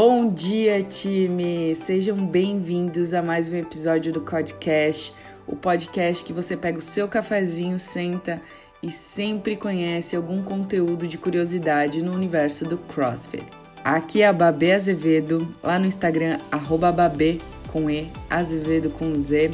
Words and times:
Bom 0.00 0.32
dia, 0.32 0.80
time! 0.80 1.74
Sejam 1.74 2.24
bem-vindos 2.24 3.12
a 3.12 3.20
mais 3.20 3.52
um 3.52 3.56
episódio 3.56 4.12
do 4.12 4.20
Codcast, 4.20 5.12
o 5.44 5.56
podcast 5.56 6.24
que 6.24 6.32
você 6.32 6.56
pega 6.56 6.78
o 6.78 6.80
seu 6.80 7.08
cafezinho, 7.08 7.80
senta 7.80 8.40
e 8.80 8.92
sempre 8.92 9.56
conhece 9.56 10.14
algum 10.14 10.40
conteúdo 10.40 11.04
de 11.08 11.18
curiosidade 11.18 12.00
no 12.00 12.12
universo 12.12 12.64
do 12.64 12.78
CrossFit. 12.78 13.44
Aqui 13.82 14.22
é 14.22 14.28
a 14.28 14.32
Babê 14.32 14.70
Azevedo, 14.70 15.52
lá 15.60 15.80
no 15.80 15.86
Instagram, 15.86 16.38
arroba 16.48 16.92
Babê 16.92 17.38
com 17.72 17.90
E, 17.90 18.06
Azevedo 18.30 18.90
com 18.90 19.18
Z. 19.18 19.50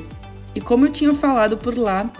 E 0.54 0.60
como 0.60 0.84
eu 0.84 0.92
tinha 0.92 1.14
falado 1.14 1.56
por 1.56 1.74
lá, 1.78 2.12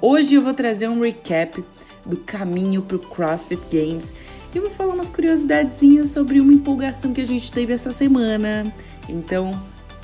hoje 0.00 0.36
eu 0.36 0.42
vou 0.42 0.54
trazer 0.54 0.86
um 0.86 1.00
recap 1.00 1.64
do 2.06 2.18
caminho 2.18 2.82
para 2.82 2.96
o 2.96 3.00
CrossFit 3.00 3.60
Games 3.68 4.14
e 4.54 4.60
vou 4.60 4.70
falar 4.70 4.94
umas 4.94 5.08
curiosidadezinhas 5.08 6.10
sobre 6.10 6.38
uma 6.38 6.52
empolgação 6.52 7.12
que 7.12 7.20
a 7.20 7.26
gente 7.26 7.50
teve 7.50 7.72
essa 7.72 7.90
semana. 7.90 8.72
Então, 9.08 9.50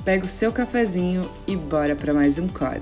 pega 0.04 0.24
o 0.24 0.28
seu 0.28 0.52
cafezinho 0.52 1.22
e 1.46 1.54
bora 1.54 1.94
para 1.94 2.14
mais 2.14 2.38
um 2.38 2.48
COD. 2.48 2.80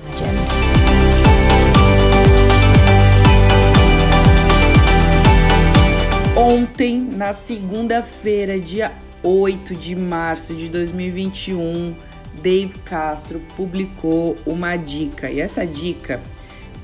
Ontem, 6.36 7.00
na 7.00 7.32
segunda-feira, 7.32 8.60
dia 8.60 8.92
8 9.22 9.74
de 9.74 9.96
março 9.96 10.54
de 10.54 10.68
2021, 10.68 11.96
Dave 12.42 12.78
Castro 12.84 13.40
publicou 13.56 14.36
uma 14.46 14.76
dica. 14.76 15.30
E 15.30 15.40
essa 15.40 15.66
dica 15.66 16.22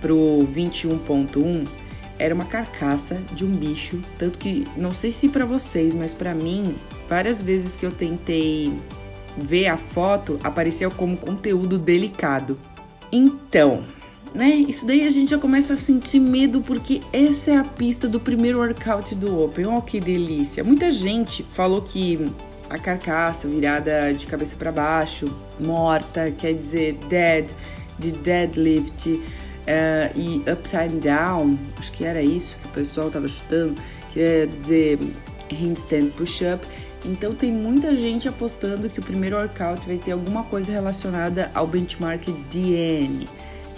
pro 0.00 0.48
21.1 0.52 1.81
era 2.22 2.32
uma 2.32 2.44
carcaça 2.44 3.20
de 3.32 3.44
um 3.44 3.50
bicho, 3.50 4.00
tanto 4.16 4.38
que 4.38 4.64
não 4.76 4.94
sei 4.94 5.10
se 5.10 5.28
para 5.28 5.44
vocês, 5.44 5.92
mas 5.92 6.14
para 6.14 6.32
mim, 6.32 6.76
várias 7.08 7.42
vezes 7.42 7.74
que 7.74 7.84
eu 7.84 7.90
tentei 7.90 8.72
ver 9.36 9.66
a 9.66 9.76
foto, 9.76 10.38
apareceu 10.44 10.88
como 10.88 11.16
conteúdo 11.16 11.80
delicado. 11.80 12.56
Então, 13.10 13.82
né? 14.32 14.46
Isso 14.46 14.86
daí 14.86 15.04
a 15.04 15.10
gente 15.10 15.30
já 15.30 15.38
começa 15.38 15.74
a 15.74 15.76
sentir 15.76 16.20
medo 16.20 16.62
porque 16.62 17.00
essa 17.12 17.50
é 17.50 17.56
a 17.56 17.64
pista 17.64 18.06
do 18.06 18.20
primeiro 18.20 18.60
workout 18.60 19.16
do 19.16 19.42
Open. 19.42 19.66
Olha 19.66 19.80
que 19.82 19.98
delícia. 19.98 20.62
Muita 20.62 20.92
gente 20.92 21.44
falou 21.52 21.82
que 21.82 22.30
a 22.70 22.78
carcaça 22.78 23.48
virada 23.48 24.14
de 24.14 24.28
cabeça 24.28 24.54
para 24.54 24.70
baixo, 24.70 25.26
morta, 25.58 26.30
quer 26.30 26.52
dizer 26.52 27.00
dead, 27.08 27.50
de 27.98 28.12
deadlift 28.12 29.20
uh, 29.62 30.18
e 30.18 30.42
upside 30.50 30.96
down, 31.00 31.58
acho 31.78 31.92
que 31.92 32.04
era 32.04 32.22
isso 32.22 32.56
que 32.58 32.66
o 32.66 32.70
pessoal 32.70 33.08
estava 33.08 33.28
chutando, 33.28 33.74
queria 34.12 34.46
dizer 34.46 34.98
handstand 35.50 36.10
push-up. 36.10 36.66
Então 37.04 37.34
tem 37.34 37.50
muita 37.50 37.96
gente 37.96 38.28
apostando 38.28 38.88
que 38.88 39.00
o 39.00 39.02
primeiro 39.02 39.36
workout 39.36 39.86
vai 39.86 39.98
ter 39.98 40.12
alguma 40.12 40.44
coisa 40.44 40.72
relacionada 40.72 41.50
ao 41.52 41.66
benchmark 41.66 42.28
DN, 42.50 43.28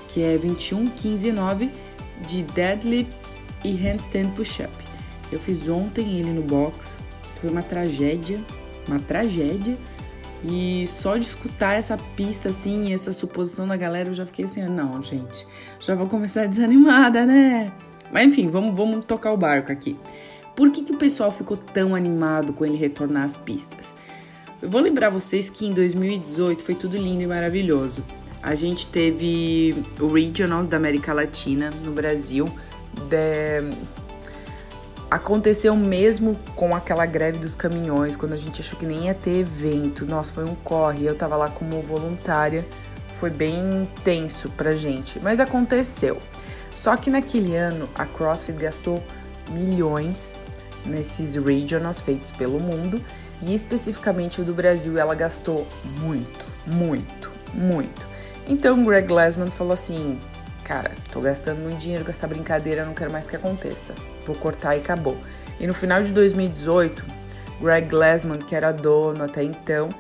que 0.08 0.22
é 0.22 0.36
21, 0.36 0.88
15 0.88 1.28
e 1.28 1.32
9 1.32 1.70
de 2.26 2.42
deadlift 2.42 3.12
e 3.64 3.72
handstand 3.72 4.30
push-up. 4.30 4.72
Eu 5.32 5.40
fiz 5.40 5.68
ontem 5.68 6.18
ele 6.18 6.32
no 6.32 6.42
box, 6.42 6.98
foi 7.40 7.50
uma 7.50 7.62
tragédia, 7.62 8.40
uma 8.86 9.00
tragédia 9.00 9.76
e 10.46 10.86
só 10.86 11.16
de 11.16 11.24
escutar 11.24 11.72
essa 11.72 11.96
pista 12.16 12.50
assim, 12.50 12.92
essa 12.92 13.12
suposição 13.12 13.66
da 13.66 13.76
galera, 13.76 14.10
eu 14.10 14.14
já 14.14 14.26
fiquei 14.26 14.44
assim, 14.44 14.62
não, 14.62 15.02
gente, 15.02 15.46
já 15.80 15.94
vou 15.94 16.06
começar 16.06 16.44
desanimada, 16.48 17.24
né? 17.24 17.72
Mas 18.12 18.26
enfim, 18.26 18.48
vamos, 18.48 18.76
vamos 18.76 19.04
tocar 19.06 19.32
o 19.32 19.36
barco 19.36 19.72
aqui. 19.72 19.96
Por 20.54 20.70
que, 20.70 20.84
que 20.84 20.92
o 20.92 20.96
pessoal 20.96 21.32
ficou 21.32 21.56
tão 21.56 21.94
animado 21.94 22.52
com 22.52 22.64
ele 22.64 22.76
retornar 22.76 23.24
às 23.24 23.36
pistas? 23.36 23.94
Eu 24.60 24.70
vou 24.70 24.80
lembrar 24.80 25.10
vocês 25.10 25.50
que 25.50 25.66
em 25.66 25.72
2018 25.72 26.62
foi 26.62 26.74
tudo 26.74 26.96
lindo 26.96 27.22
e 27.22 27.26
maravilhoso. 27.26 28.04
A 28.42 28.54
gente 28.54 28.86
teve 28.86 29.74
o 29.98 30.06
Regionals 30.06 30.68
da 30.68 30.76
América 30.76 31.12
Latina 31.12 31.70
no 31.82 31.90
Brasil, 31.90 32.46
de 33.08 33.60
Aconteceu 35.14 35.76
mesmo 35.76 36.36
com 36.56 36.74
aquela 36.74 37.06
greve 37.06 37.38
dos 37.38 37.54
caminhões, 37.54 38.16
quando 38.16 38.32
a 38.32 38.36
gente 38.36 38.60
achou 38.60 38.76
que 38.76 38.84
nem 38.84 39.04
ia 39.04 39.14
ter 39.14 39.38
evento. 39.38 40.04
Nossa, 40.04 40.34
foi 40.34 40.42
um 40.42 40.56
corre. 40.56 41.06
Eu 41.06 41.14
tava 41.14 41.36
lá 41.36 41.48
como 41.48 41.80
voluntária. 41.82 42.66
Foi 43.20 43.30
bem 43.30 43.88
tenso 44.02 44.48
pra 44.48 44.72
gente, 44.72 45.20
mas 45.20 45.38
aconteceu. 45.38 46.20
Só 46.74 46.96
que 46.96 47.10
naquele 47.10 47.54
ano 47.54 47.88
a 47.94 48.04
CrossFit 48.04 48.58
gastou 48.58 49.00
milhões 49.52 50.40
nesses 50.84 51.36
regionals 51.36 52.02
feitos 52.02 52.32
pelo 52.32 52.58
mundo 52.58 53.00
e 53.40 53.54
especificamente 53.54 54.40
o 54.40 54.44
do 54.44 54.52
Brasil 54.52 54.98
ela 54.98 55.14
gastou 55.14 55.64
muito, 56.00 56.44
muito, 56.66 57.30
muito. 57.54 58.04
Então 58.48 58.84
Greg 58.84 59.06
Glassman 59.06 59.52
falou 59.52 59.74
assim: 59.74 60.18
cara, 60.64 60.92
tô 61.12 61.20
gastando 61.20 61.58
muito 61.58 61.78
dinheiro 61.78 62.04
com 62.04 62.10
essa 62.10 62.26
brincadeira, 62.26 62.84
não 62.84 62.94
quero 62.94 63.12
mais 63.12 63.26
que 63.26 63.36
aconteça. 63.36 63.94
Vou 64.26 64.34
cortar 64.34 64.74
e 64.74 64.80
acabou. 64.80 65.16
E 65.60 65.66
no 65.66 65.74
final 65.74 66.02
de 66.02 66.10
2018, 66.10 67.04
Greg 67.60 67.88
Glassman, 67.88 68.38
que 68.38 68.56
era 68.56 68.72
dono 68.72 69.22
até 69.22 69.44
então, 69.44 69.90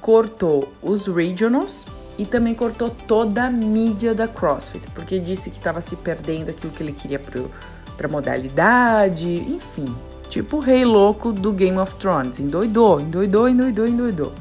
cortou 0.00 0.72
os 0.82 1.06
regionals 1.06 1.86
e 2.18 2.26
também 2.26 2.54
cortou 2.54 2.90
toda 2.90 3.44
a 3.44 3.50
mídia 3.50 4.14
da 4.14 4.28
CrossFit, 4.28 4.90
porque 4.90 5.18
disse 5.18 5.48
que 5.48 5.56
estava 5.56 5.80
se 5.80 5.96
perdendo 5.96 6.50
aquilo 6.50 6.72
que 6.72 6.82
ele 6.82 6.92
queria 6.92 7.18
para 7.18 8.08
modalidade, 8.08 9.28
enfim, 9.28 9.94
tipo 10.28 10.58
o 10.58 10.60
rei 10.60 10.84
louco 10.84 11.32
do 11.32 11.52
Game 11.52 11.78
of 11.78 11.94
Thrones, 11.94 12.38
endoidou, 12.40 13.00
endoidou, 13.00 13.48
endoidou, 13.48 13.86
endoidou. 13.86 14.32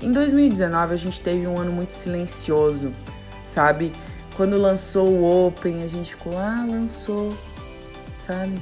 Em 0.00 0.12
2019 0.12 0.94
a 0.94 0.96
gente 0.96 1.20
teve 1.20 1.46
um 1.46 1.58
ano 1.58 1.72
muito 1.72 1.92
silencioso, 1.92 2.92
sabe? 3.46 3.92
Quando 4.36 4.56
lançou 4.56 5.08
o 5.08 5.46
Open, 5.46 5.84
a 5.84 5.86
gente 5.86 6.16
ficou, 6.16 6.36
ah, 6.36 6.64
lançou, 6.68 7.28
sabe? 8.18 8.60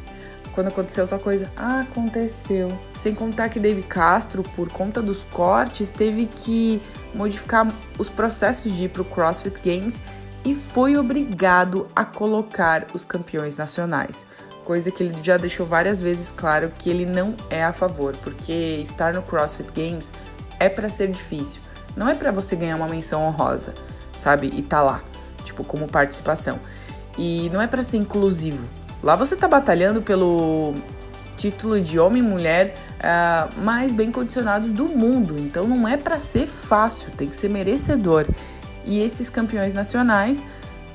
Quando 0.52 0.68
aconteceu 0.68 1.04
outra 1.04 1.18
coisa, 1.18 1.50
ah, 1.56 1.80
aconteceu. 1.80 2.78
Sem 2.94 3.14
contar 3.14 3.48
que 3.48 3.58
Dave 3.58 3.82
Castro, 3.82 4.42
por 4.42 4.68
conta 4.68 5.00
dos 5.00 5.24
cortes, 5.24 5.90
teve 5.90 6.26
que 6.26 6.80
modificar 7.14 7.66
os 7.98 8.10
processos 8.10 8.72
de 8.72 8.84
ir 8.84 8.88
pro 8.90 9.02
CrossFit 9.02 9.60
Games 9.64 9.98
e 10.44 10.54
foi 10.54 10.96
obrigado 10.98 11.88
a 11.96 12.04
colocar 12.04 12.86
os 12.92 13.02
campeões 13.02 13.56
nacionais. 13.56 14.26
Coisa 14.64 14.90
que 14.90 15.04
ele 15.04 15.14
já 15.22 15.38
deixou 15.38 15.64
várias 15.64 16.02
vezes 16.02 16.30
claro 16.30 16.70
que 16.78 16.90
ele 16.90 17.06
não 17.06 17.34
é 17.48 17.64
a 17.64 17.72
favor, 17.72 18.14
porque 18.18 18.52
estar 18.52 19.14
no 19.14 19.22
CrossFit 19.22 19.72
Games 19.72 20.12
é 20.60 20.68
para 20.68 20.90
ser 20.90 21.10
difícil. 21.10 21.62
Não 21.96 22.08
é 22.08 22.14
para 22.14 22.30
você 22.30 22.54
ganhar 22.54 22.76
uma 22.76 22.88
menção 22.88 23.24
honrosa, 23.24 23.74
sabe? 24.18 24.52
E 24.54 24.60
tá 24.60 24.82
lá 24.82 25.02
tipo, 25.42 25.64
como 25.64 25.86
participação. 25.86 26.58
E 27.18 27.50
não 27.52 27.60
é 27.60 27.66
para 27.66 27.82
ser 27.82 27.98
inclusivo. 27.98 28.66
Lá 29.02 29.16
você 29.16 29.36
tá 29.36 29.48
batalhando 29.48 30.00
pelo 30.00 30.74
título 31.36 31.80
de 31.80 31.98
homem 31.98 32.22
e 32.22 32.26
mulher 32.26 32.76
uh, 32.98 33.60
mais 33.60 33.92
bem 33.92 34.12
condicionados 34.12 34.70
do 34.70 34.84
mundo. 34.86 35.36
Então 35.38 35.66
não 35.66 35.86
é 35.86 35.96
para 35.96 36.18
ser 36.18 36.46
fácil, 36.46 37.10
tem 37.16 37.28
que 37.28 37.36
ser 37.36 37.48
merecedor. 37.48 38.26
E 38.84 39.00
esses 39.00 39.28
campeões 39.28 39.74
nacionais, 39.74 40.42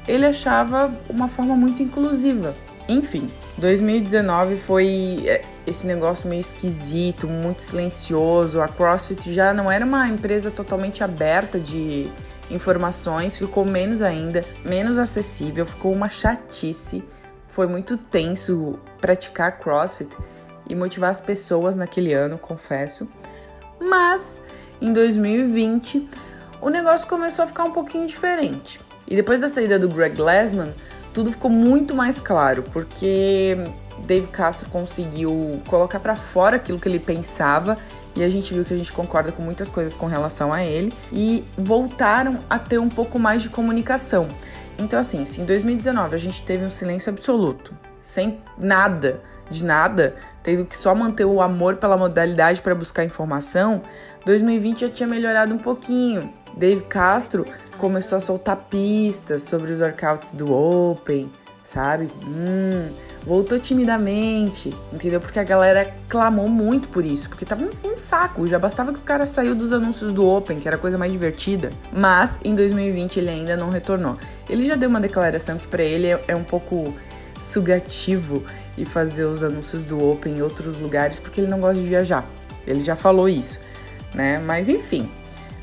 ele 0.07 0.25
achava 0.25 0.91
uma 1.09 1.27
forma 1.27 1.55
muito 1.55 1.83
inclusiva. 1.83 2.55
Enfim, 2.87 3.29
2019 3.57 4.55
foi 4.57 5.23
é, 5.25 5.41
esse 5.65 5.85
negócio 5.85 6.29
meio 6.29 6.39
esquisito, 6.39 7.27
muito 7.27 7.61
silencioso. 7.61 8.61
A 8.61 8.67
CrossFit 8.67 9.33
já 9.33 9.53
não 9.53 9.69
era 9.69 9.85
uma 9.85 10.07
empresa 10.07 10.49
totalmente 10.49 11.03
aberta 11.03 11.59
de 11.59 12.09
informações, 12.49 13.37
ficou 13.37 13.65
menos 13.65 14.01
ainda, 14.01 14.43
menos 14.63 14.97
acessível, 14.97 15.65
ficou 15.65 15.91
uma 15.93 16.09
chatice. 16.09 17.03
Foi 17.47 17.67
muito 17.67 17.97
tenso 17.97 18.79
praticar 19.01 19.59
CrossFit 19.59 20.15
e 20.69 20.75
motivar 20.75 21.09
as 21.09 21.21
pessoas 21.21 21.75
naquele 21.75 22.13
ano, 22.13 22.37
confesso. 22.37 23.07
Mas 23.79 24.41
em 24.81 24.93
2020 24.93 26.07
o 26.61 26.69
negócio 26.69 27.07
começou 27.07 27.43
a 27.43 27.47
ficar 27.47 27.63
um 27.63 27.71
pouquinho 27.71 28.07
diferente. 28.07 28.79
E 29.07 29.15
depois 29.15 29.39
da 29.39 29.47
saída 29.47 29.79
do 29.79 29.87
Greg 29.87 30.15
Glassman, 30.15 30.73
tudo 31.13 31.31
ficou 31.31 31.49
muito 31.49 31.95
mais 31.95 32.19
claro, 32.19 32.63
porque 32.63 33.55
Dave 34.05 34.27
Castro 34.27 34.69
conseguiu 34.69 35.57
colocar 35.67 35.99
para 35.99 36.15
fora 36.15 36.57
aquilo 36.57 36.79
que 36.79 36.87
ele 36.87 36.99
pensava 36.99 37.77
e 38.17 38.23
a 38.23 38.29
gente 38.29 38.51
viu 38.51 38.65
que 38.65 38.73
a 38.73 38.77
gente 38.77 38.91
concorda 38.91 39.31
com 39.31 39.43
muitas 39.43 39.69
coisas 39.69 39.95
com 39.95 40.07
relação 40.07 40.51
a 40.51 40.63
ele 40.63 40.91
e 41.11 41.43
voltaram 41.55 42.39
a 42.49 42.57
ter 42.57 42.79
um 42.79 42.89
pouco 42.89 43.19
mais 43.19 43.43
de 43.43 43.49
comunicação. 43.49 44.27
Então, 44.79 44.99
assim, 44.99 45.23
se 45.23 45.39
em 45.39 45.45
2019 45.45 46.15
a 46.15 46.17
gente 46.17 46.41
teve 46.41 46.65
um 46.65 46.71
silêncio 46.71 47.11
absoluto, 47.11 47.77
sem 48.01 48.39
nada, 48.57 49.21
de 49.51 49.63
nada, 49.63 50.15
tendo 50.41 50.65
que 50.65 50.75
só 50.75 50.95
manter 50.95 51.25
o 51.25 51.41
amor 51.41 51.75
pela 51.75 51.95
modalidade 51.95 52.59
para 52.61 52.73
buscar 52.73 53.05
informação, 53.05 53.83
2020 54.25 54.81
já 54.81 54.89
tinha 54.89 55.07
melhorado 55.07 55.53
um 55.53 55.59
pouquinho. 55.59 56.33
Dave 56.55 56.85
Castro 56.85 57.45
começou 57.77 58.15
a 58.15 58.19
soltar 58.19 58.57
pistas 58.69 59.43
sobre 59.43 59.71
os 59.71 59.79
workouts 59.79 60.33
do 60.33 60.51
Open, 60.51 61.31
sabe? 61.63 62.09
Hum, 62.25 62.89
voltou 63.25 63.59
timidamente, 63.59 64.73
entendeu? 64.91 65.19
Porque 65.19 65.39
a 65.39 65.43
galera 65.43 65.93
clamou 66.07 66.47
muito 66.47 66.89
por 66.89 67.05
isso, 67.05 67.29
porque 67.29 67.45
tava 67.45 67.65
um, 67.65 67.91
um, 67.91 67.97
saco, 67.97 68.47
já 68.47 68.57
bastava 68.57 68.93
que 68.93 68.99
o 68.99 69.03
cara 69.03 69.25
saiu 69.25 69.55
dos 69.55 69.71
anúncios 69.73 70.13
do 70.13 70.27
Open, 70.27 70.59
que 70.59 70.67
era 70.67 70.77
a 70.77 70.79
coisa 70.79 70.97
mais 70.97 71.11
divertida, 71.11 71.71
mas 71.91 72.39
em 72.43 72.55
2020 72.55 73.17
ele 73.17 73.29
ainda 73.29 73.57
não 73.57 73.69
retornou. 73.69 74.17
Ele 74.49 74.65
já 74.65 74.75
deu 74.75 74.89
uma 74.89 75.01
declaração 75.01 75.57
que 75.57 75.67
para 75.67 75.83
ele 75.83 76.07
é, 76.07 76.23
é 76.27 76.35
um 76.35 76.43
pouco 76.43 76.93
sugativo 77.41 78.43
e 78.77 78.85
fazer 78.85 79.25
os 79.25 79.43
anúncios 79.43 79.83
do 79.83 80.03
Open 80.09 80.37
em 80.37 80.41
outros 80.41 80.77
lugares 80.77 81.19
porque 81.19 81.41
ele 81.41 81.49
não 81.49 81.59
gosta 81.59 81.81
de 81.81 81.87
viajar. 81.87 82.25
Ele 82.65 82.81
já 82.81 82.95
falou 82.95 83.29
isso, 83.29 83.59
né? 84.13 84.39
Mas 84.39 84.67
enfim, 84.67 85.09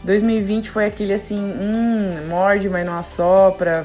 2020 0.05 0.71
foi 0.71 0.87
aquele 0.87 1.13
assim, 1.13 1.39
hum, 1.39 2.29
morde, 2.29 2.69
mas 2.69 2.87
não 2.87 2.97
assopra, 2.97 3.85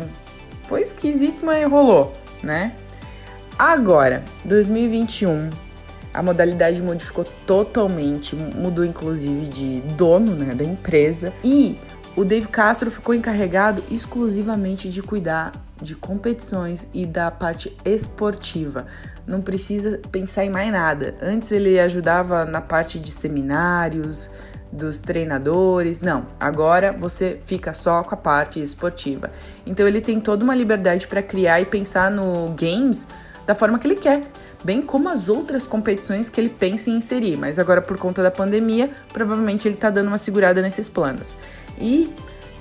foi 0.68 0.82
esquisito, 0.82 1.46
mas 1.46 1.70
rolou, 1.70 2.14
né? 2.44 2.74
Agora, 3.60 4.24
2021, 4.46 5.50
a 6.14 6.24
modalidade 6.24 6.82
modificou 6.82 7.26
totalmente, 7.46 8.34
mudou 8.34 8.86
inclusive 8.86 9.48
de 9.48 9.82
dono, 9.98 10.34
né, 10.34 10.56
da 10.56 10.64
empresa, 10.64 11.34
e 11.44 11.78
o 12.16 12.24
Dave 12.24 12.48
Castro 12.48 12.90
ficou 12.90 13.14
encarregado 13.14 13.84
exclusivamente 13.92 14.90
de 14.90 15.02
cuidar 15.02 15.52
de 15.82 15.94
competições 15.94 16.88
e 16.94 17.06
da 17.06 17.30
parte 17.30 17.76
esportiva. 17.84 18.88
Não 19.28 19.42
precisa 19.42 20.00
pensar 20.10 20.46
em 20.46 20.50
mais 20.50 20.72
nada. 20.72 21.16
Antes 21.22 21.52
ele 21.52 21.78
ajudava 21.82 22.46
na 22.46 22.62
parte 22.62 22.98
de 22.98 23.12
seminários, 23.12 24.32
dos 24.72 25.02
treinadores. 25.02 26.00
Não, 26.00 26.28
agora 26.40 26.94
você 26.94 27.42
fica 27.44 27.74
só 27.74 28.04
com 28.04 28.14
a 28.14 28.18
parte 28.18 28.62
esportiva. 28.62 29.32
Então 29.66 29.86
ele 29.86 30.00
tem 30.00 30.22
toda 30.22 30.46
uma 30.46 30.56
liberdade 30.56 31.08
para 31.08 31.22
criar 31.22 31.60
e 31.60 31.66
pensar 31.66 32.10
no 32.10 32.56
games 32.58 33.06
da 33.50 33.56
forma 33.56 33.80
que 33.80 33.88
ele 33.88 33.96
quer, 33.96 34.22
bem 34.64 34.80
como 34.80 35.10
as 35.10 35.28
outras 35.28 35.66
competições 35.66 36.30
que 36.30 36.40
ele 36.40 36.50
pensa 36.50 36.92
em 36.92 36.98
inserir. 36.98 37.36
Mas 37.36 37.58
agora 37.58 37.82
por 37.82 37.98
conta 37.98 38.22
da 38.22 38.30
pandemia, 38.30 38.92
provavelmente 39.12 39.68
ele 39.68 39.74
está 39.74 39.90
dando 39.90 40.08
uma 40.08 40.20
segurada 40.20 40.62
nesses 40.62 40.88
planos. 40.88 41.36
E 41.82 42.14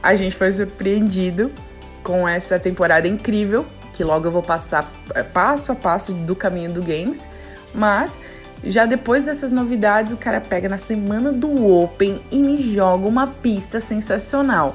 a 0.03 0.15
gente 0.15 0.35
foi 0.35 0.51
surpreendido 0.51 1.53
com 2.03 2.27
essa 2.27 2.59
temporada 2.59 3.07
incrível, 3.07 3.67
que 3.93 4.03
logo 4.03 4.29
eu 4.29 4.31
vou 4.31 4.43
passar 4.43 4.91
é, 5.15 5.23
passo 5.23 5.73
a 5.73 5.75
passo 5.75 6.15
do 6.15 6.35
caminho 6.35 6.73
do 6.73 6.83
games, 6.83 7.29
mas 7.75 8.19
já 8.65 8.87
depois 8.87 9.23
dessas 9.23 9.53
novidades, 9.53 10.11
o 10.11 10.17
cara 10.17 10.41
pega 10.41 10.71
na 10.71 10.79
semana 10.79 11.33
do 11.33 11.67
Open 11.71 12.19
e 12.31 12.39
me 12.39 12.63
joga 12.63 13.07
uma 13.07 13.27
pista 13.27 13.79
sensacional. 13.79 14.75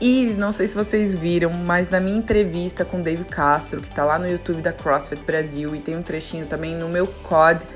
E 0.00 0.30
não 0.38 0.50
sei 0.50 0.66
se 0.66 0.74
vocês 0.74 1.14
viram, 1.14 1.52
mas 1.52 1.90
na 1.90 2.00
minha 2.00 2.16
entrevista 2.16 2.84
com 2.86 3.00
o 3.00 3.02
Dave 3.02 3.24
Castro, 3.24 3.82
que 3.82 3.90
tá 3.90 4.04
lá 4.04 4.18
no 4.18 4.26
YouTube 4.26 4.62
da 4.62 4.72
CrossFit 4.72 5.22
Brasil, 5.22 5.74
e 5.74 5.78
tem 5.78 5.94
um 5.94 6.02
trechinho 6.02 6.46
também 6.46 6.74
no 6.74 6.88
meu 6.88 7.06
COD, 7.06 7.66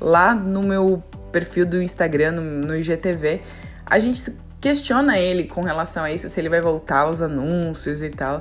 lá 0.00 0.32
no 0.34 0.62
meu 0.62 1.02
perfil 1.32 1.66
do 1.66 1.82
Instagram, 1.82 2.32
no, 2.32 2.42
no 2.42 2.76
IGTV, 2.76 3.40
a 3.84 3.98
gente 3.98 4.32
questiona 4.60 5.18
ele 5.18 5.44
com 5.44 5.62
relação 5.62 6.04
a 6.04 6.12
isso, 6.12 6.28
se 6.28 6.40
ele 6.40 6.48
vai 6.48 6.60
voltar 6.60 7.00
aos 7.00 7.20
anúncios 7.20 8.00
e 8.00 8.10
tal. 8.10 8.38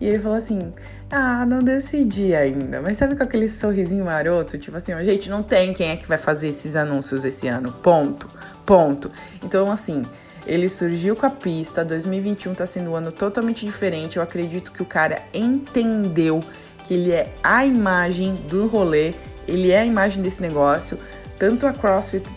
E 0.00 0.06
ele 0.06 0.18
falou 0.18 0.38
assim: 0.38 0.72
ah, 1.10 1.44
não 1.44 1.58
decidi 1.58 2.34
ainda. 2.34 2.80
Mas 2.80 2.96
sabe 2.96 3.14
com 3.14 3.22
aquele 3.22 3.48
sorrisinho 3.48 4.04
maroto? 4.04 4.56
Tipo 4.56 4.78
assim, 4.78 4.92
gente, 5.04 5.28
não 5.28 5.42
tem 5.42 5.74
quem 5.74 5.90
é 5.90 5.96
que 5.96 6.08
vai 6.08 6.16
fazer 6.16 6.48
esses 6.48 6.76
anúncios 6.76 7.24
esse 7.24 7.46
ano. 7.46 7.72
Ponto. 7.72 8.26
Ponto. 8.64 9.10
Então, 9.42 9.70
assim, 9.70 10.04
ele 10.50 10.68
surgiu 10.68 11.14
com 11.14 11.24
a 11.24 11.30
pista. 11.30 11.84
2021 11.84 12.54
tá 12.54 12.66
sendo 12.66 12.90
um 12.90 12.96
ano 12.96 13.12
totalmente 13.12 13.64
diferente. 13.64 14.16
Eu 14.16 14.22
acredito 14.22 14.72
que 14.72 14.82
o 14.82 14.84
cara 14.84 15.22
entendeu 15.32 16.40
que 16.84 16.94
ele 16.94 17.12
é 17.12 17.32
a 17.40 17.64
imagem 17.64 18.34
do 18.48 18.66
rolê, 18.66 19.14
ele 19.46 19.70
é 19.70 19.78
a 19.78 19.86
imagem 19.86 20.20
desse 20.20 20.42
negócio. 20.42 20.98
Tanto 21.38 21.68
a 21.68 21.72
CrossFit 21.72 22.28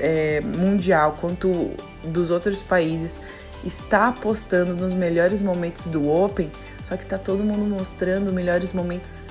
é, 0.00 0.40
mundial 0.40 1.16
quanto 1.20 1.70
dos 2.02 2.32
outros 2.32 2.60
países 2.60 3.20
está 3.64 4.08
apostando 4.08 4.74
nos 4.74 4.92
melhores 4.92 5.40
momentos 5.40 5.86
do 5.86 6.10
Open, 6.10 6.50
só 6.82 6.96
que 6.96 7.06
tá 7.06 7.16
todo 7.16 7.44
mundo 7.44 7.70
mostrando 7.70 8.32
melhores 8.32 8.72
momentos 8.72 9.22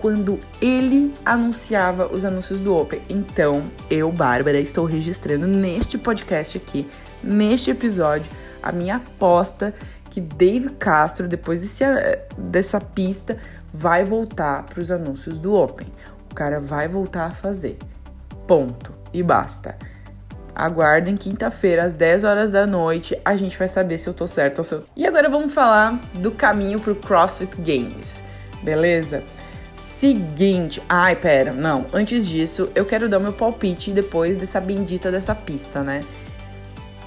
quando 0.00 0.40
ele 0.60 1.14
anunciava 1.24 2.12
os 2.12 2.24
anúncios 2.24 2.60
do 2.60 2.76
Open. 2.76 3.00
Então, 3.08 3.62
eu, 3.88 4.10
Bárbara, 4.10 4.58
estou 4.58 4.84
registrando 4.84 5.46
neste 5.46 5.96
podcast 5.96 6.58
aqui, 6.58 6.86
neste 7.24 7.70
episódio, 7.70 8.30
a 8.62 8.70
minha 8.72 8.96
aposta 8.96 9.74
que 10.10 10.20
Dave 10.20 10.70
Castro, 10.70 11.26
depois 11.26 11.60
desse, 11.60 11.84
dessa 12.38 12.80
pista, 12.80 13.36
vai 13.72 14.04
voltar 14.04 14.62
para 14.64 14.80
os 14.80 14.90
anúncios 14.90 15.38
do 15.38 15.54
Open. 15.54 15.88
O 16.30 16.34
cara 16.34 16.60
vai 16.60 16.86
voltar 16.86 17.26
a 17.26 17.30
fazer. 17.30 17.78
Ponto. 18.46 18.92
E 19.12 19.22
basta. 19.22 19.76
Aguardem 20.54 21.16
quinta-feira, 21.16 21.82
às 21.82 21.94
10 21.94 22.22
horas 22.22 22.48
da 22.48 22.64
noite, 22.64 23.18
a 23.24 23.34
gente 23.34 23.58
vai 23.58 23.66
saber 23.66 23.98
se 23.98 24.08
eu 24.08 24.14
tô 24.14 24.26
certo 24.26 24.58
ou 24.58 24.64
se 24.64 24.74
eu... 24.74 24.84
E 24.94 25.04
agora 25.04 25.28
vamos 25.28 25.52
falar 25.52 26.00
do 26.14 26.30
caminho 26.30 26.78
pro 26.78 26.94
CrossFit 26.94 27.56
Games, 27.56 28.22
beleza? 28.62 29.24
Seguinte, 29.98 30.80
ai, 30.88 31.16
pera, 31.16 31.52
não, 31.52 31.86
antes 31.92 32.24
disso, 32.24 32.68
eu 32.74 32.84
quero 32.84 33.08
dar 33.08 33.18
meu 33.18 33.32
palpite 33.32 33.90
depois 33.90 34.36
dessa 34.36 34.60
bendita 34.60 35.10
dessa 35.10 35.34
pista, 35.34 35.82
né? 35.82 36.02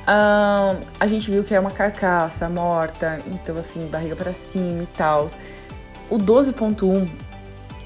A 0.07 1.07
gente 1.07 1.29
viu 1.29 1.43
que 1.43 1.53
é 1.53 1.59
uma 1.59 1.71
carcaça 1.71 2.47
morta, 2.47 3.19
então 3.27 3.57
assim, 3.57 3.87
barriga 3.87 4.15
para 4.15 4.33
cima 4.33 4.83
e 4.83 4.87
tal. 4.87 5.27
O 6.09 6.17
12.1 6.17 7.09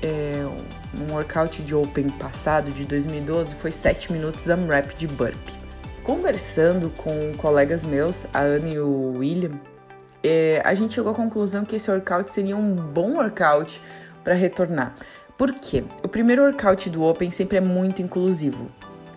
é 0.03 0.45
um 0.95 1.13
workout 1.13 1.63
de 1.63 1.73
Open 1.73 2.09
passado, 2.12 2.71
de 2.71 2.85
2012, 2.85 3.56
foi 3.56 3.71
7 3.71 4.12
minutos 4.12 4.50
AMRAP 4.50 4.94
de 4.95 5.07
burpee. 5.07 5.59
Conversando 6.03 6.91
com 6.91 7.31
colegas 7.38 7.83
meus, 7.83 8.25
a 8.33 8.39
Ana 8.39 8.69
e 8.69 8.79
o 8.79 9.18
William, 9.18 9.59
é, 10.23 10.62
a 10.63 10.73
gente 10.75 10.94
chegou 10.94 11.12
à 11.12 11.15
conclusão 11.15 11.65
que 11.65 11.75
esse 11.75 11.89
workout 11.89 12.29
seria 12.29 12.56
um 12.56 12.75
bom 12.75 13.13
workout 13.13 13.81
para 14.23 14.35
retornar. 14.35 14.94
Por 15.38 15.53
quê? 15.53 15.83
O 16.03 16.07
primeiro 16.07 16.44
workout 16.44 16.88
do 16.89 17.03
Open 17.03 17.31
sempre 17.31 17.57
é 17.57 17.62
muito 17.62 18.01
inclusivo. 18.01 18.69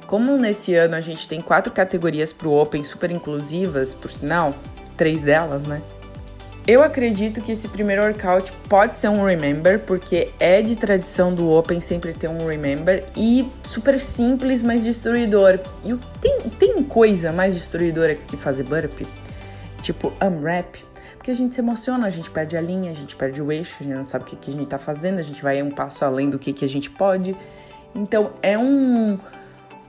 Como 0.06 0.36
nesse 0.36 0.74
ano 0.74 0.94
a 0.94 1.00
gente 1.00 1.28
tem 1.28 1.40
quatro 1.40 1.72
categorias 1.72 2.32
para 2.32 2.48
o 2.48 2.56
Open 2.56 2.84
super 2.84 3.10
inclusivas, 3.10 3.94
por 3.94 4.10
sinal, 4.10 4.54
três 4.96 5.22
delas, 5.22 5.62
né? 5.62 5.82
Eu 6.66 6.82
acredito 6.82 7.42
que 7.42 7.52
esse 7.52 7.68
primeiro 7.68 8.00
workout 8.00 8.50
pode 8.70 8.96
ser 8.96 9.08
um 9.08 9.22
remember, 9.22 9.80
porque 9.80 10.32
é 10.40 10.62
de 10.62 10.74
tradição 10.74 11.34
do 11.34 11.50
Open 11.50 11.78
sempre 11.78 12.14
ter 12.14 12.28
um 12.28 12.46
remember 12.46 13.04
e 13.14 13.46
super 13.62 14.00
simples, 14.00 14.62
mas 14.62 14.82
destruidor. 14.82 15.60
E 15.84 15.94
tem, 16.22 16.40
tem 16.58 16.82
coisa 16.82 17.30
mais 17.32 17.54
destruidora 17.54 18.14
que 18.14 18.38
fazer 18.38 18.62
burpee? 18.62 19.06
Tipo 19.82 20.11
unwrap. 20.23 20.82
Porque 21.18 21.30
a 21.30 21.34
gente 21.34 21.54
se 21.54 21.61
emociona, 21.61 22.06
a 22.06 22.11
gente 22.11 22.30
perde 22.30 22.56
a 22.56 22.62
linha, 22.62 22.90
a 22.90 22.94
gente 22.94 23.14
perde 23.14 23.42
o 23.42 23.52
eixo, 23.52 23.76
a 23.80 23.82
gente 23.82 23.94
não 23.94 24.08
sabe 24.08 24.25
o 24.25 24.26
que, 24.26 24.37
que 24.37 24.50
a 24.50 24.54
gente 24.54 24.66
tá 24.66 24.78
fazendo, 24.78 25.18
a 25.18 25.23
gente 25.23 25.42
vai 25.42 25.62
um 25.62 25.70
passo 25.70 26.02
além 26.02 26.30
do 26.30 26.38
que, 26.38 26.50
que 26.52 26.64
a 26.64 26.68
gente 26.68 26.90
pode. 26.90 27.37
Então 27.94 28.32
é 28.42 28.58
um 28.58 29.18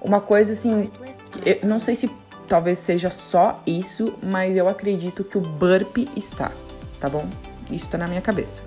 uma 0.05 0.21
coisa 0.21 0.53
assim, 0.53 0.91
eu 1.45 1.59
não 1.63 1.79
sei 1.79 1.95
se 1.95 2.09
talvez 2.47 2.77
seja 2.79 3.09
só 3.09 3.61
isso, 3.65 4.13
mas 4.21 4.55
eu 4.55 4.67
acredito 4.69 5.23
que 5.23 5.37
o 5.37 5.41
burpee 5.41 6.09
está 6.15 6.51
tá 6.99 7.09
bom? 7.09 7.27
Isso 7.69 7.89
tá 7.89 7.97
na 7.97 8.07
minha 8.07 8.21
cabeça. 8.21 8.63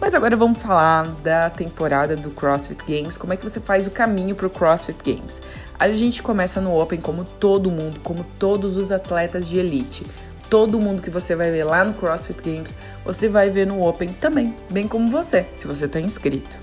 Mas 0.00 0.14
agora 0.14 0.36
vamos 0.36 0.58
falar 0.58 1.06
da 1.22 1.50
temporada 1.50 2.14
do 2.14 2.30
CrossFit 2.30 2.82
Games, 2.86 3.16
como 3.16 3.32
é 3.32 3.36
que 3.36 3.42
você 3.42 3.60
faz 3.60 3.86
o 3.86 3.90
caminho 3.90 4.34
pro 4.34 4.48
CrossFit 4.48 4.98
Games. 5.04 5.42
A 5.78 5.90
gente 5.90 6.22
começa 6.22 6.60
no 6.60 6.78
Open 6.80 7.00
como 7.00 7.24
todo 7.24 7.70
mundo, 7.70 8.00
como 8.00 8.24
todos 8.38 8.76
os 8.76 8.92
atletas 8.92 9.48
de 9.48 9.58
elite. 9.58 10.06
Todo 10.48 10.80
mundo 10.80 11.02
que 11.02 11.10
você 11.10 11.34
vai 11.34 11.50
ver 11.50 11.64
lá 11.64 11.84
no 11.84 11.94
CrossFit 11.94 12.40
Games, 12.42 12.74
você 13.04 13.28
vai 13.28 13.50
ver 13.50 13.66
no 13.66 13.86
Open 13.86 14.08
também, 14.08 14.54
bem 14.70 14.86
como 14.86 15.10
você, 15.10 15.46
se 15.54 15.66
você 15.66 15.86
está 15.86 16.00
inscrito. 16.00 16.56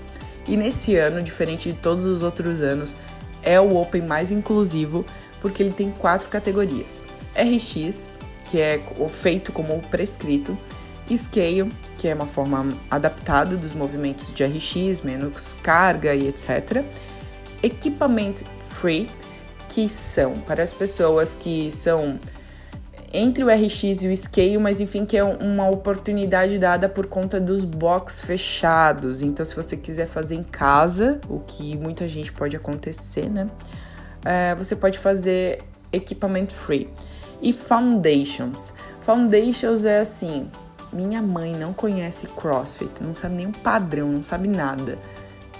E 0.48 0.56
nesse 0.56 0.96
ano, 0.96 1.22
diferente 1.22 1.72
de 1.72 1.78
todos 1.78 2.04
os 2.04 2.22
outros 2.22 2.62
anos, 2.62 2.96
é 3.42 3.60
o 3.60 3.76
Open 3.76 4.02
mais 4.02 4.30
inclusivo 4.30 5.04
porque 5.40 5.62
ele 5.62 5.72
tem 5.72 5.90
quatro 5.90 6.28
categorias: 6.28 7.00
RX, 7.34 8.10
que 8.46 8.60
é 8.60 8.80
feito 9.10 9.52
como 9.52 9.80
prescrito, 9.82 10.56
Scale, 11.14 11.70
que 11.98 12.08
é 12.08 12.14
uma 12.14 12.26
forma 12.26 12.68
adaptada 12.90 13.56
dos 13.56 13.72
movimentos 13.72 14.32
de 14.32 14.44
RX, 14.44 15.02
menos 15.02 15.52
carga 15.62 16.14
e 16.14 16.28
etc. 16.28 16.84
Equipamento 17.62 18.44
Free, 18.68 19.08
que 19.68 19.88
são 19.88 20.34
para 20.40 20.62
as 20.62 20.72
pessoas 20.72 21.36
que 21.36 21.70
são 21.70 22.18
entre 23.16 23.42
o 23.42 23.48
RX 23.48 24.02
e 24.02 24.08
o 24.08 24.16
Scale, 24.16 24.58
mas 24.58 24.78
enfim, 24.78 25.06
que 25.06 25.16
é 25.16 25.24
uma 25.24 25.70
oportunidade 25.70 26.58
dada 26.58 26.86
por 26.86 27.06
conta 27.06 27.40
dos 27.40 27.64
box 27.64 28.20
fechados. 28.20 29.22
Então, 29.22 29.44
se 29.44 29.56
você 29.56 29.74
quiser 29.74 30.06
fazer 30.06 30.34
em 30.34 30.42
casa, 30.42 31.18
o 31.26 31.40
que 31.40 31.74
muita 31.78 32.06
gente 32.06 32.30
pode 32.30 32.54
acontecer, 32.54 33.30
né? 33.30 33.48
É, 34.22 34.54
você 34.54 34.76
pode 34.76 34.98
fazer 34.98 35.62
equipamento 35.90 36.54
free. 36.54 36.90
E 37.40 37.54
foundations. 37.54 38.74
Foundations 39.00 39.86
é 39.86 40.00
assim, 40.00 40.50
minha 40.92 41.22
mãe 41.22 41.52
não 41.52 41.72
conhece 41.72 42.26
CrossFit, 42.26 43.02
não 43.02 43.14
sabe 43.14 43.36
nenhum 43.36 43.52
padrão, 43.52 44.08
não 44.08 44.22
sabe 44.22 44.46
nada. 44.46 44.98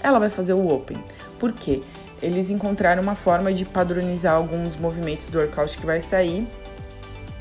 Ela 0.03 0.19
vai 0.19 0.29
fazer 0.29 0.53
o 0.53 0.67
Open. 0.67 1.03
Por 1.39 1.51
quê? 1.53 1.81
Eles 2.21 2.51
encontraram 2.51 3.01
uma 3.01 3.15
forma 3.15 3.51
de 3.51 3.65
padronizar 3.65 4.35
alguns 4.35 4.75
movimentos 4.75 5.27
do 5.27 5.39
workout 5.39 5.75
que 5.75 5.85
vai 5.85 6.01
sair 6.01 6.47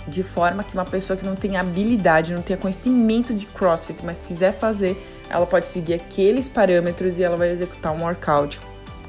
de 0.09 0.23
forma 0.23 0.63
que 0.63 0.75
uma 0.75 0.85
pessoa 0.85 1.17
que 1.17 1.25
não 1.25 1.35
tem 1.35 1.57
habilidade, 1.57 2.33
não 2.33 2.43
tenha 2.43 2.57
conhecimento 2.57 3.35
de 3.35 3.47
CrossFit, 3.47 4.05
mas 4.05 4.23
quiser 4.23 4.53
fazer, 4.53 4.97
ela 5.29 5.47
pode 5.47 5.69
seguir 5.69 5.95
aqueles 5.95 6.49
parâmetros 6.49 7.19
e 7.19 7.25
ela 7.25 7.37
vai 7.37 7.51
executar 7.51 7.93
um 7.93 8.03
workout 8.03 8.61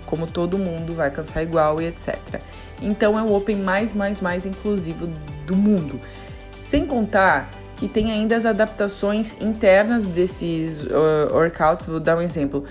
como 0.08 0.26
todo 0.26 0.58
mundo, 0.58 0.96
vai 0.96 1.12
cansar 1.12 1.44
igual 1.44 1.82
e 1.82 1.86
etc. 1.86 2.18
Então 2.82 3.20
é 3.20 3.22
o 3.22 3.36
Open 3.36 3.58
mais, 3.58 3.94
mais, 3.94 4.22
mais 4.22 4.46
inclusivo 4.46 5.08
do 5.46 5.56
mundo. 5.56 6.00
Sem 6.66 6.86
contar 6.86 7.50
que 7.76 7.88
tem 7.88 8.12
ainda 8.12 8.36
as 8.36 8.46
adaptações 8.46 9.36
internas 9.40 10.08
desses 10.08 10.84
uh, 10.84 11.32
workouts. 11.32 11.88
Vou 11.88 12.00
dar 12.00 12.18
um 12.18 12.22
exemplo. 12.22 12.64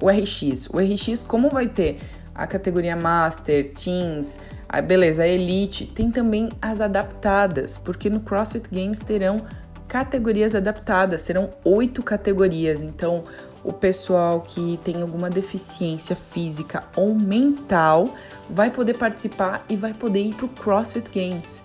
O 0.00 0.08
RX. 0.08 0.68
O 0.72 0.78
RX, 0.78 1.22
como 1.22 1.50
vai 1.50 1.66
ter 1.66 1.98
a 2.34 2.46
categoria 2.46 2.96
Master, 2.96 3.72
Teens, 3.74 4.38
a, 4.68 4.82
beleza, 4.82 5.22
a 5.22 5.28
Elite, 5.28 5.86
tem 5.86 6.10
também 6.10 6.50
as 6.60 6.80
adaptadas, 6.80 7.78
porque 7.78 8.10
no 8.10 8.20
CrossFit 8.20 8.68
Games 8.70 8.98
terão 8.98 9.42
categorias 9.88 10.54
adaptadas, 10.54 11.22
serão 11.22 11.50
oito 11.64 12.02
categorias. 12.02 12.82
Então, 12.82 13.24
o 13.64 13.72
pessoal 13.72 14.42
que 14.42 14.78
tem 14.84 15.00
alguma 15.00 15.30
deficiência 15.30 16.14
física 16.14 16.84
ou 16.94 17.14
mental 17.14 18.14
vai 18.48 18.70
poder 18.70 18.94
participar 18.94 19.64
e 19.68 19.76
vai 19.76 19.94
poder 19.94 20.20
ir 20.20 20.34
pro 20.34 20.48
CrossFit 20.48 21.08
Games. 21.12 21.62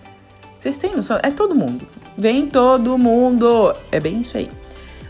Vocês 0.58 0.78
têm 0.78 0.96
noção? 0.96 1.18
É 1.22 1.30
todo 1.30 1.54
mundo. 1.54 1.86
Vem 2.16 2.48
todo 2.48 2.96
mundo. 2.96 3.74
É 3.92 4.00
bem 4.00 4.20
isso 4.20 4.36
aí. 4.38 4.50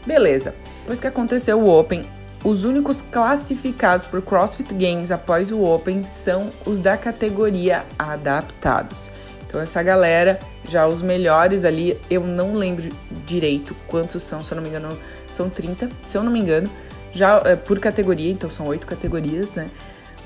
Beleza. 0.05 0.53
Depois 0.81 1.01
que 1.01 1.07
aconteceu 1.07 1.61
o 1.61 1.71
Open, 1.71 2.05
os 2.45 2.63
únicos 2.63 3.01
classificados 3.01 4.07
por 4.07 4.21
CrossFit 4.21 4.75
Games 4.75 5.11
após 5.11 5.51
o 5.51 5.65
Open 5.65 6.05
são 6.05 6.53
os 6.67 6.79
da 6.79 6.95
categoria 6.95 7.87
adaptados. 7.99 9.11
Então 9.47 9.59
essa 9.63 9.83
galera, 9.83 10.39
já 10.69 10.87
os 10.87 11.01
melhores 11.01 11.65
ali, 11.65 11.99
eu 12.11 12.21
não 12.21 12.55
lembro 12.55 12.91
direito 13.25 13.75
quantos 13.87 14.23
são, 14.23 14.43
se 14.43 14.53
eu 14.53 14.57
não 14.57 14.63
me 14.63 14.69
engano, 14.69 14.99
são 15.31 15.49
30, 15.49 15.89
se 16.05 16.19
eu 16.19 16.23
não 16.23 16.31
me 16.31 16.39
engano, 16.39 16.69
já 17.15 17.41
é, 17.47 17.57
por 17.57 17.79
categoria, 17.79 18.31
então 18.31 18.51
são 18.51 18.67
oito 18.67 18.87
categorias, 18.87 19.55
né? 19.55 19.71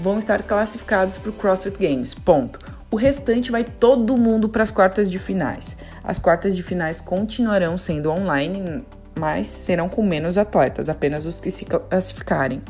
Vão 0.01 0.19
estar 0.19 0.43
classificados 0.43 1.19
para 1.19 1.31
o 1.31 1.33
CrossFit 1.33 1.77
Games. 1.79 2.15
Ponto. 2.15 2.59
O 2.91 2.97
restante 2.97 3.53
vai 3.53 3.65
todo 3.65 4.17
mundo 4.17 4.49
para 4.49 4.63
as 4.63 4.71
quartas 4.71 5.11
de 5.11 5.19
finais. 5.19 5.77
As 6.03 6.19
quartas 6.19 6.57
de 6.57 6.63
finais 6.63 7.01
continuarão 7.01 7.77
sendo 7.77 8.11
online, 8.11 8.83
mas 9.19 9.47
serão 9.47 9.89
com 9.89 10.03
menos 10.03 10.39
atletas, 10.39 10.89
apenas 10.89 11.27
os 11.27 11.41
que 11.41 11.51
se 11.51 11.65
classificarem. 11.65 12.63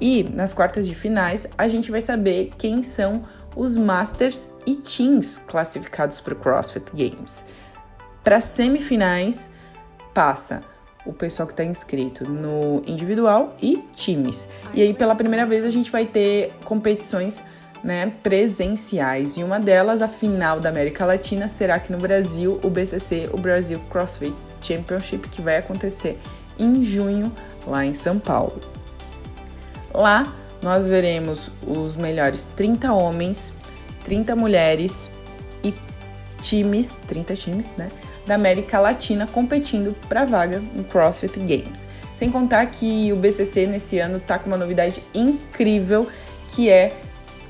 E 0.00 0.22
nas 0.22 0.52
quartas 0.52 0.86
de 0.86 0.94
finais, 0.94 1.46
a 1.56 1.68
gente 1.68 1.90
vai 1.90 2.00
saber 2.00 2.50
quem 2.56 2.82
são 2.82 3.24
os 3.56 3.76
Masters 3.76 4.48
e 4.66 4.76
Teams 4.76 5.38
classificados 5.38 6.20
para 6.20 6.34
o 6.34 6.36
CrossFit 6.36 6.90
Games. 6.94 7.44
Para 8.22 8.40
semifinais, 8.40 9.50
passa 10.14 10.62
o 11.04 11.12
pessoal 11.12 11.46
que 11.46 11.54
está 11.54 11.64
inscrito 11.64 12.28
no 12.28 12.82
individual 12.86 13.56
e 13.60 13.78
times. 13.94 14.46
E 14.74 14.82
aí, 14.82 14.92
pela 14.92 15.16
primeira 15.16 15.46
vez, 15.46 15.64
a 15.64 15.70
gente 15.70 15.90
vai 15.90 16.04
ter 16.04 16.52
competições 16.64 17.42
né, 17.82 18.12
presenciais. 18.22 19.36
E 19.36 19.44
uma 19.44 19.58
delas, 19.58 20.02
a 20.02 20.08
final 20.08 20.60
da 20.60 20.68
América 20.68 21.04
Latina, 21.04 21.48
será 21.48 21.76
aqui 21.76 21.92
no 21.92 21.98
Brasil, 21.98 22.60
o 22.62 22.70
BCC, 22.70 23.30
o 23.32 23.36
Brasil 23.36 23.80
CrossFit 23.90 24.34
Championship, 24.60 25.28
que 25.28 25.40
vai 25.40 25.56
acontecer 25.56 26.18
em 26.58 26.82
junho, 26.82 27.32
lá 27.66 27.84
em 27.84 27.94
São 27.94 28.18
Paulo. 28.18 28.60
Lá, 29.94 30.32
nós 30.60 30.86
veremos 30.86 31.50
os 31.66 31.96
melhores 31.96 32.48
30 32.48 32.92
homens, 32.92 33.52
30 34.04 34.34
mulheres 34.34 35.10
e 35.62 35.72
times, 36.40 36.98
30 37.06 37.34
times, 37.34 37.74
né, 37.76 37.88
da 38.26 38.34
América 38.34 38.80
Latina 38.80 39.26
competindo 39.26 39.94
para 40.08 40.24
vaga 40.24 40.60
no 40.74 40.84
CrossFit 40.84 41.38
Games. 41.38 41.86
Sem 42.12 42.30
contar 42.30 42.66
que 42.66 43.12
o 43.12 43.16
BCC 43.16 43.66
nesse 43.66 43.98
ano 43.98 44.18
tá 44.18 44.38
com 44.38 44.48
uma 44.48 44.56
novidade 44.56 45.02
incrível, 45.14 46.08
que 46.48 46.68
é 46.68 46.96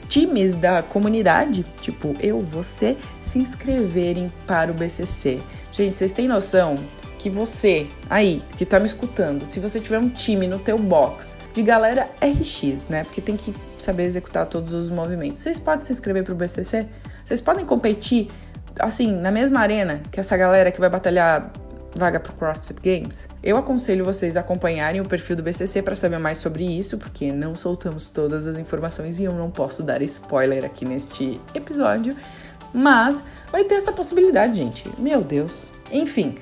times 0.09 0.55
da 0.55 0.83
comunidade, 0.83 1.65
tipo 1.81 2.17
eu, 2.21 2.41
você, 2.41 2.97
se 3.23 3.39
inscreverem 3.39 4.33
para 4.47 4.71
o 4.71 4.75
BCC. 4.75 5.41
Gente, 5.71 5.97
vocês 5.97 6.13
têm 6.13 6.27
noção 6.27 6.77
que 7.19 7.29
você 7.29 7.87
aí 8.09 8.43
que 8.57 8.65
tá 8.65 8.79
me 8.79 8.87
escutando, 8.87 9.45
se 9.45 9.61
você 9.61 9.81
tiver 9.81 9.99
um 9.99 10.09
time 10.09 10.47
no 10.47 10.59
teu 10.59 10.79
box 10.79 11.37
de 11.53 11.63
galera 11.63 12.09
RX, 12.23 12.87
né? 12.89 13.05
Porque 13.05 13.21
tem 13.21 13.37
que 13.37 13.55
saber 13.77 14.05
executar 14.05 14.47
todos 14.47 14.73
os 14.73 14.89
movimentos. 14.89 15.41
Vocês 15.41 15.59
podem 15.59 15.83
se 15.83 15.93
inscrever 15.93 16.25
para 16.25 16.33
o 16.33 16.37
BCC? 16.37 16.87
Vocês 17.25 17.41
podem 17.41 17.65
competir 17.65 18.29
assim 18.79 19.13
na 19.13 19.31
mesma 19.31 19.61
arena 19.61 20.01
que 20.11 20.21
essa 20.21 20.37
galera 20.37 20.71
que 20.71 20.81
vai 20.81 20.89
batalhar 20.89 21.53
vaga 21.95 22.21
para 22.21 22.33
o 22.33 22.35
CrossFit 22.35 22.81
Games? 22.83 23.29
Eu 23.43 23.57
aconselho 23.57 24.05
vocês 24.05 24.37
a 24.37 24.41
acompanharem 24.41 25.01
o 25.01 25.05
perfil 25.09 25.37
do 25.37 25.43
BCC 25.43 25.83
para 25.83 25.97
saber 25.97 26.19
mais 26.19 26.39
sobre 26.39 26.65
isso, 26.65 26.99
porque 26.99 27.33
não 27.33 27.57
soltamos 27.57 28.09
todas 28.09 28.47
as 28.47 28.57
informações 28.59 29.19
e 29.19 29.25
eu 29.25 29.33
não 29.33 29.51
posso 29.51 29.83
dar 29.83 30.03
spoiler 30.03 30.65
aqui 30.65 30.85
neste 30.85 31.41
episódio, 31.55 32.17
mas 32.73 33.23
vai 33.51 33.65
ter 33.65 33.75
essa 33.77 33.93
possibilidade, 33.93 34.57
gente. 34.57 34.91
Meu 34.99 35.23
Deus. 35.23 35.69
Enfim, 35.91 36.37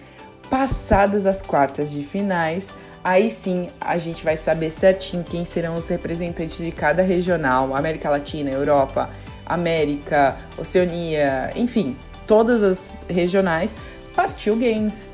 passadas 0.50 1.26
as 1.26 1.42
quartas 1.42 1.90
de 1.90 2.02
finais, 2.04 2.72
aí 3.02 3.30
sim 3.30 3.68
a 3.80 3.96
gente 3.98 4.24
vai 4.24 4.36
saber 4.36 4.70
certinho 4.70 5.22
quem 5.22 5.44
serão 5.44 5.74
os 5.74 5.88
representantes 5.88 6.58
de 6.58 6.72
cada 6.72 7.02
regional, 7.02 7.74
América 7.74 8.10
Latina, 8.10 8.50
Europa, 8.50 9.10
América, 9.44 10.36
Oceania, 10.58 11.52
enfim, 11.54 11.96
todas 12.26 12.62
as 12.62 13.04
regionais, 13.08 13.74
partiu 14.14 14.56
Games. 14.56 15.08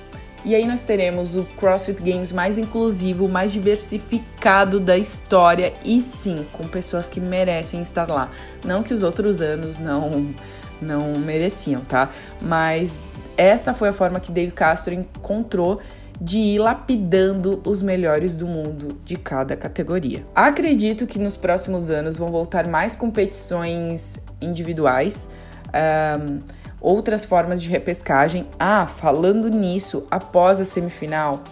E 0.44 0.54
aí 0.54 0.66
nós 0.66 0.82
teremos 0.82 1.36
o 1.36 1.44
CrossFit 1.56 2.02
Games 2.02 2.32
mais 2.32 2.58
inclusivo, 2.58 3.28
mais 3.28 3.52
diversificado 3.52 4.80
da 4.80 4.96
história 4.98 5.72
e 5.84 6.00
sim, 6.02 6.46
com 6.52 6.66
pessoas 6.66 7.08
que 7.08 7.20
merecem 7.20 7.80
estar 7.80 8.08
lá. 8.08 8.30
Não 8.64 8.82
que 8.82 8.92
os 8.92 9.02
outros 9.02 9.40
anos 9.40 9.78
não 9.78 10.34
não 10.80 11.12
mereciam, 11.16 11.82
tá? 11.82 12.10
Mas 12.40 13.06
essa 13.36 13.72
foi 13.72 13.90
a 13.90 13.92
forma 13.92 14.18
que 14.18 14.32
Dave 14.32 14.50
Castro 14.50 14.92
encontrou 14.92 15.80
de 16.20 16.38
ir 16.38 16.58
lapidando 16.58 17.60
os 17.64 17.82
melhores 17.82 18.36
do 18.36 18.46
mundo 18.46 18.98
de 19.04 19.16
cada 19.16 19.56
categoria. 19.56 20.24
Acredito 20.34 21.06
que 21.06 21.18
nos 21.18 21.36
próximos 21.36 21.90
anos 21.90 22.16
vão 22.16 22.30
voltar 22.30 22.66
mais 22.68 22.94
competições 22.94 24.20
individuais. 24.40 25.28
Um, 25.74 26.40
outras 26.82 27.24
formas 27.24 27.62
de 27.62 27.68
repescagem. 27.68 28.46
Ah, 28.58 28.86
falando 28.86 29.48
nisso, 29.48 30.04
após 30.10 30.60
a 30.60 30.64
semifinal, 30.64 31.42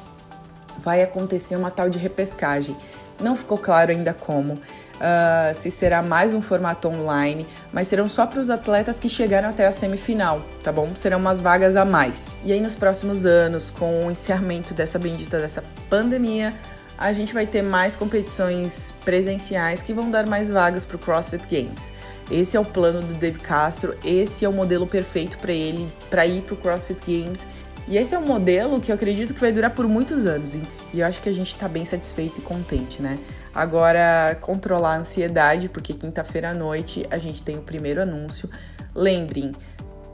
vai 0.82 1.02
acontecer 1.02 1.54
uma 1.56 1.70
tal 1.70 1.88
de 1.88 1.98
repescagem. 1.98 2.76
Não 3.20 3.36
ficou 3.36 3.56
claro 3.56 3.92
ainda 3.92 4.12
como. 4.12 4.54
Uh, 4.54 5.54
se 5.54 5.70
será 5.70 6.02
mais 6.02 6.34
um 6.34 6.42
formato 6.42 6.86
online, 6.86 7.46
mas 7.72 7.88
serão 7.88 8.06
só 8.06 8.26
para 8.26 8.38
os 8.38 8.50
atletas 8.50 9.00
que 9.00 9.08
chegaram 9.08 9.48
até 9.48 9.66
a 9.66 9.72
semifinal, 9.72 10.42
tá 10.62 10.70
bom? 10.70 10.94
Serão 10.94 11.16
umas 11.16 11.40
vagas 11.40 11.74
a 11.74 11.86
mais. 11.86 12.36
E 12.44 12.52
aí, 12.52 12.60
nos 12.60 12.74
próximos 12.74 13.24
anos, 13.24 13.70
com 13.70 14.04
o 14.04 14.10
encerramento 14.10 14.74
dessa 14.74 14.98
bendita 14.98 15.38
dessa 15.38 15.64
pandemia, 15.88 16.52
a 17.00 17.14
gente 17.14 17.32
vai 17.32 17.46
ter 17.46 17.62
mais 17.62 17.96
competições 17.96 18.92
presenciais 19.02 19.80
que 19.80 19.94
vão 19.94 20.10
dar 20.10 20.26
mais 20.26 20.50
vagas 20.50 20.84
para 20.84 20.96
o 20.96 20.98
CrossFit 20.98 21.42
Games. 21.50 21.90
Esse 22.30 22.58
é 22.58 22.60
o 22.60 22.64
plano 22.64 23.00
do 23.00 23.14
Dave 23.14 23.38
Castro, 23.38 23.96
esse 24.04 24.44
é 24.44 24.48
o 24.48 24.52
modelo 24.52 24.86
perfeito 24.86 25.38
para 25.38 25.50
ele, 25.50 25.90
para 26.10 26.26
ir 26.26 26.42
para 26.42 26.52
o 26.52 26.56
CrossFit 26.58 27.00
Games. 27.06 27.46
E 27.88 27.96
esse 27.96 28.14
é 28.14 28.18
um 28.18 28.26
modelo 28.26 28.78
que 28.78 28.92
eu 28.92 28.94
acredito 28.94 29.32
que 29.32 29.40
vai 29.40 29.50
durar 29.50 29.70
por 29.70 29.88
muitos 29.88 30.26
anos. 30.26 30.54
E 30.54 30.60
eu 30.94 31.06
acho 31.06 31.22
que 31.22 31.28
a 31.30 31.32
gente 31.32 31.48
está 31.48 31.66
bem 31.66 31.86
satisfeito 31.86 32.38
e 32.38 32.42
contente, 32.42 33.00
né? 33.00 33.18
Agora, 33.54 34.36
controlar 34.38 34.96
a 34.96 34.98
ansiedade, 34.98 35.70
porque 35.70 35.94
quinta-feira 35.94 36.50
à 36.50 36.54
noite 36.54 37.06
a 37.10 37.16
gente 37.16 37.42
tem 37.42 37.56
o 37.56 37.62
primeiro 37.62 38.02
anúncio. 38.02 38.48
Lembrem, 38.94 39.52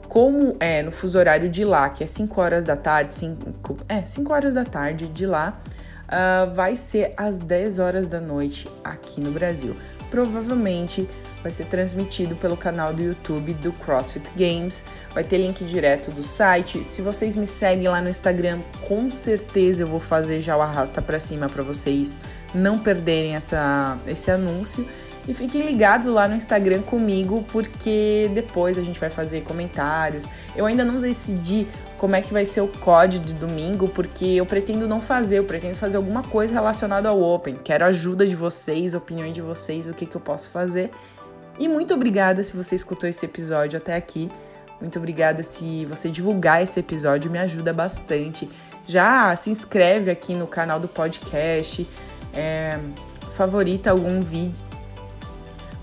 como 0.07 0.55
é 0.59 0.81
no 0.81 0.91
fuso 0.91 1.19
horário 1.19 1.49
de 1.49 1.65
lá, 1.65 1.89
que 1.89 2.01
é 2.01 2.07
5 2.07 2.41
horas 2.41 2.63
da 2.63 2.77
tarde, 2.77 3.13
5, 3.13 3.77
é, 3.89 4.05
5 4.05 4.33
horas 4.33 4.53
da 4.55 4.63
tarde 4.63 5.07
de 5.07 5.25
lá, 5.25 5.59
uh, 6.07 6.53
vai 6.53 6.75
ser 6.75 7.13
às 7.15 7.39
10 7.39 7.79
horas 7.79 8.07
da 8.07 8.19
noite 8.19 8.67
aqui 8.83 9.21
no 9.21 9.31
Brasil. 9.31 9.75
Provavelmente 10.09 11.07
vai 11.43 11.51
ser 11.51 11.65
transmitido 11.65 12.35
pelo 12.35 12.57
canal 12.57 12.93
do 12.93 13.01
YouTube 13.01 13.53
do 13.55 13.71
CrossFit 13.73 14.29
Games. 14.35 14.83
Vai 15.13 15.23
ter 15.23 15.37
link 15.37 15.63
direto 15.65 16.11
do 16.11 16.23
site. 16.23 16.83
Se 16.83 17.01
vocês 17.01 17.35
me 17.35 17.45
seguem 17.45 17.87
lá 17.87 18.01
no 18.01 18.09
Instagram, 18.09 18.59
com 18.87 19.11
certeza 19.11 19.83
eu 19.83 19.87
vou 19.87 19.99
fazer 19.99 20.41
já 20.41 20.57
o 20.57 20.61
arrasta 20.61 21.01
para 21.01 21.19
cima 21.19 21.47
para 21.47 21.63
vocês 21.63 22.17
não 22.53 22.79
perderem 22.79 23.35
essa, 23.35 23.97
esse 24.07 24.31
anúncio. 24.31 24.87
E 25.27 25.33
fiquem 25.33 25.61
ligados 25.63 26.07
lá 26.07 26.27
no 26.27 26.35
Instagram 26.35 26.81
comigo, 26.81 27.43
porque 27.51 28.31
depois 28.33 28.77
a 28.77 28.81
gente 28.81 28.97
vai 28.97 29.09
fazer 29.09 29.41
comentários. 29.41 30.25
Eu 30.55 30.65
ainda 30.65 30.85
não 30.85 31.01
decidi 31.01 31.67
como 31.97 32.15
é 32.15 32.21
que 32.21 32.31
vai 32.31 32.45
ser 32.45 32.61
o 32.61 32.67
COD 32.67 33.19
de 33.19 33.33
domingo, 33.33 33.89
porque 33.89 34.25
eu 34.25 34.45
pretendo 34.45 34.87
não 34.87 35.01
fazer, 35.01 35.39
eu 35.39 35.43
pretendo 35.43 35.75
fazer 35.75 35.97
alguma 35.97 36.23
coisa 36.23 36.53
relacionada 36.53 37.09
ao 37.09 37.21
Open. 37.21 37.57
Quero 37.61 37.83
ajuda 37.83 38.25
de 38.25 38.35
vocês, 38.35 38.93
opiniões 38.93 39.33
de 39.33 39.41
vocês, 39.41 39.87
o 39.87 39.93
que, 39.93 40.05
que 40.05 40.15
eu 40.15 40.21
posso 40.21 40.49
fazer. 40.49 40.91
E 41.59 41.67
muito 41.67 41.93
obrigada 41.93 42.41
se 42.41 42.55
você 42.55 42.75
escutou 42.75 43.09
esse 43.09 43.25
episódio 43.25 43.77
até 43.77 43.95
aqui. 43.95 44.29
Muito 44.79 44.97
obrigada 44.97 45.41
se 45.43 45.85
você 45.85 46.09
divulgar 46.09 46.61
esse 46.61 46.79
episódio, 46.79 47.31
me 47.31 47.39
ajuda 47.39 47.73
bastante. 47.73 48.47
Já 48.85 49.35
se 49.35 49.49
inscreve 49.49 50.09
aqui 50.09 50.33
no 50.33 50.47
canal 50.47 50.79
do 50.79 50.87
podcast, 50.87 51.85
é, 52.33 52.77
favorita 53.31 53.89
algum 53.89 54.21
vídeo, 54.21 54.66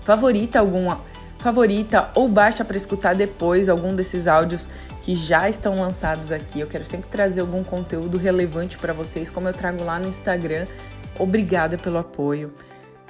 favorita 0.05 0.59
alguma 0.59 1.01
favorita 1.39 2.09
ou 2.15 2.27
baixa 2.27 2.63
para 2.63 2.77
escutar 2.77 3.13
depois 3.13 3.67
algum 3.67 3.95
desses 3.95 4.27
áudios 4.27 4.67
que 5.01 5.15
já 5.15 5.49
estão 5.49 5.79
lançados 5.79 6.31
aqui. 6.31 6.59
Eu 6.59 6.67
quero 6.67 6.85
sempre 6.85 7.09
trazer 7.09 7.41
algum 7.41 7.63
conteúdo 7.63 8.17
relevante 8.17 8.77
para 8.77 8.93
vocês, 8.93 9.29
como 9.29 9.47
eu 9.47 9.53
trago 9.53 9.83
lá 9.83 9.99
no 9.99 10.07
Instagram. 10.07 10.65
Obrigada 11.19 11.77
pelo 11.77 11.97
apoio. 11.97 12.53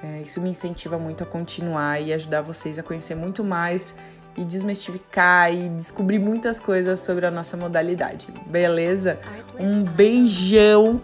É, 0.03 0.21
isso 0.21 0.41
me 0.41 0.49
incentiva 0.49 0.97
muito 0.97 1.23
a 1.23 1.25
continuar 1.25 2.01
e 2.01 2.13
ajudar 2.13 2.41
vocês 2.41 2.77
a 2.79 2.83
conhecer 2.83 3.15
muito 3.15 3.43
mais 3.43 3.95
e 4.35 4.43
desmistificar 4.43 5.53
e 5.53 5.69
descobrir 5.69 6.19
muitas 6.19 6.59
coisas 6.59 6.99
sobre 6.99 7.25
a 7.25 7.31
nossa 7.31 7.55
modalidade. 7.55 8.27
Beleza? 8.47 9.17
Um 9.57 9.79
beijão 9.81 11.01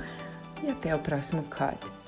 e 0.62 0.69
até 0.69 0.93
o 0.93 1.00
próximo 1.00 1.43
cut. 1.43 2.00